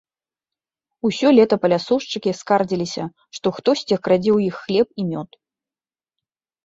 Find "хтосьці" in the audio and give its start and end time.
3.61-3.95